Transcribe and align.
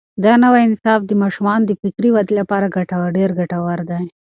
دا 0.23 0.33
نوی 0.43 0.63
نصاب 0.73 0.99
د 1.05 1.11
ماشومانو 1.23 1.67
د 1.67 1.71
فکري 1.81 2.09
ودې 2.11 2.33
لپاره 2.39 2.65
ډېر 3.17 3.29
ګټور 3.39 3.79
دی. 3.89 4.03